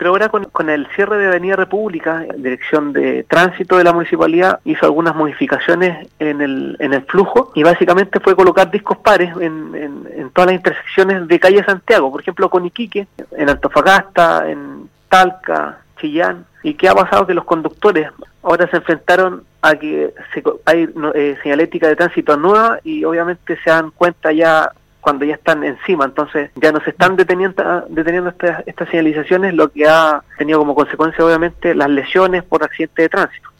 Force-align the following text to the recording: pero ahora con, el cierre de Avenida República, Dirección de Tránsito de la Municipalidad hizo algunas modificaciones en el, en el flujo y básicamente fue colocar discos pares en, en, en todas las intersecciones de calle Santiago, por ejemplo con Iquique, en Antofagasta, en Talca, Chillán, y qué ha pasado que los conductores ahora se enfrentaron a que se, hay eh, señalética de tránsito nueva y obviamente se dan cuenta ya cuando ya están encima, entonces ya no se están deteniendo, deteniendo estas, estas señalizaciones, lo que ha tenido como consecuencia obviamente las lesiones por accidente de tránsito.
pero 0.00 0.12
ahora 0.12 0.30
con, 0.30 0.70
el 0.70 0.86
cierre 0.96 1.18
de 1.18 1.26
Avenida 1.26 1.56
República, 1.56 2.24
Dirección 2.34 2.94
de 2.94 3.22
Tránsito 3.24 3.76
de 3.76 3.84
la 3.84 3.92
Municipalidad 3.92 4.58
hizo 4.64 4.86
algunas 4.86 5.14
modificaciones 5.14 6.08
en 6.18 6.40
el, 6.40 6.74
en 6.78 6.94
el 6.94 7.02
flujo 7.02 7.52
y 7.54 7.62
básicamente 7.62 8.18
fue 8.18 8.34
colocar 8.34 8.70
discos 8.70 8.96
pares 8.96 9.30
en, 9.38 9.74
en, 9.74 10.08
en 10.10 10.30
todas 10.30 10.46
las 10.46 10.54
intersecciones 10.54 11.28
de 11.28 11.38
calle 11.38 11.62
Santiago, 11.64 12.10
por 12.10 12.22
ejemplo 12.22 12.48
con 12.48 12.64
Iquique, 12.64 13.08
en 13.32 13.50
Antofagasta, 13.50 14.50
en 14.50 14.88
Talca, 15.10 15.80
Chillán, 16.00 16.46
y 16.62 16.72
qué 16.72 16.88
ha 16.88 16.94
pasado 16.94 17.26
que 17.26 17.34
los 17.34 17.44
conductores 17.44 18.08
ahora 18.42 18.70
se 18.70 18.78
enfrentaron 18.78 19.44
a 19.60 19.74
que 19.74 20.14
se, 20.32 20.42
hay 20.64 20.88
eh, 21.14 21.36
señalética 21.42 21.88
de 21.88 21.96
tránsito 21.96 22.38
nueva 22.38 22.78
y 22.84 23.04
obviamente 23.04 23.58
se 23.62 23.68
dan 23.68 23.90
cuenta 23.90 24.32
ya 24.32 24.72
cuando 25.00 25.24
ya 25.24 25.34
están 25.34 25.64
encima, 25.64 26.04
entonces 26.04 26.50
ya 26.54 26.72
no 26.72 26.80
se 26.80 26.90
están 26.90 27.16
deteniendo, 27.16 27.86
deteniendo 27.88 28.30
estas, 28.30 28.62
estas 28.66 28.88
señalizaciones, 28.88 29.54
lo 29.54 29.70
que 29.70 29.88
ha 29.88 30.22
tenido 30.38 30.58
como 30.58 30.74
consecuencia 30.74 31.24
obviamente 31.24 31.74
las 31.74 31.90
lesiones 31.90 32.42
por 32.44 32.62
accidente 32.62 33.02
de 33.02 33.08
tránsito. 33.08 33.50